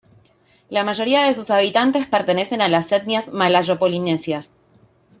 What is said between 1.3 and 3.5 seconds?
sus habitantes pertenecen a las etnias